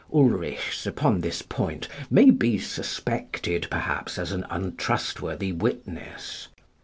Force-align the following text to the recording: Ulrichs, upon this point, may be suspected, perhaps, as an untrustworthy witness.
Ulrichs, 0.11 0.87
upon 0.87 1.21
this 1.21 1.43
point, 1.43 1.87
may 2.09 2.31
be 2.31 2.57
suspected, 2.57 3.67
perhaps, 3.69 4.17
as 4.17 4.31
an 4.31 4.47
untrustworthy 4.49 5.51
witness. 5.51 6.47